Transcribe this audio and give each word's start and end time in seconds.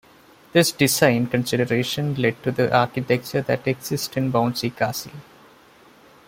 This 0.51 0.71
design 0.71 1.27
consideration 1.27 2.15
led 2.15 2.41
to 2.41 2.51
the 2.51 2.75
architecture 2.75 3.43
that 3.43 3.67
exists 3.67 4.17
in 4.17 4.31
Bouncy 4.31 4.75
Castle. 4.75 5.11